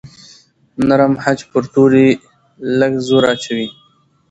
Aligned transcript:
نرم 0.87 1.13
خج 1.23 1.39
پر 1.51 1.63
توري 1.73 2.07
لږ 2.79 2.93
زور 3.07 3.23
اچوي. 3.33 3.67